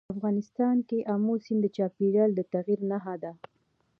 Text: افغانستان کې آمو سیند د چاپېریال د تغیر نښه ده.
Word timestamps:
افغانستان 0.13 0.77
کې 0.87 1.05
آمو 1.13 1.33
سیند 1.43 1.59
د 1.63 1.67
چاپېریال 1.75 2.31
د 2.35 2.39
تغیر 2.53 2.79
نښه 2.91 3.15
ده. 3.23 3.31